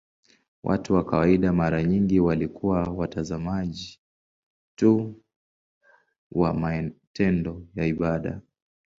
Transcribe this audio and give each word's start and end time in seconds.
Watu 0.63 0.93
wa 0.93 1.05
kawaida 1.05 1.53
mara 1.53 1.83
nyingi 1.83 2.19
walikuwa 2.19 2.83
watazamaji 2.83 3.99
tu 4.75 5.21
wa 6.31 6.53
matendo 6.53 7.63
ya 7.75 7.85
ibada. 7.85 8.41